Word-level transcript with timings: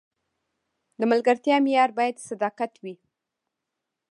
د 0.99 1.01
ملګرتیا 1.11 1.55
معیار 1.65 1.89
باید 1.97 2.15
صداقت 2.29 2.71
وي. 2.83 2.95